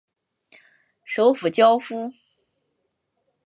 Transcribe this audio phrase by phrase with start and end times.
[1.05, 2.11] 首府焦夫。